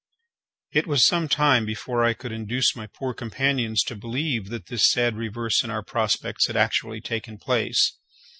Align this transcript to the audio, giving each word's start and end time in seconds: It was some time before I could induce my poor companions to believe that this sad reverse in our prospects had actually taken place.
It 0.71 0.87
was 0.87 1.05
some 1.05 1.27
time 1.29 1.63
before 1.63 2.03
I 2.03 2.15
could 2.15 2.31
induce 2.31 2.75
my 2.75 2.87
poor 2.87 3.13
companions 3.13 3.83
to 3.83 3.95
believe 3.95 4.49
that 4.49 4.65
this 4.65 4.89
sad 4.91 5.15
reverse 5.15 5.63
in 5.63 5.69
our 5.69 5.83
prospects 5.83 6.47
had 6.47 6.57
actually 6.57 7.01
taken 7.01 7.37
place. 7.37 7.99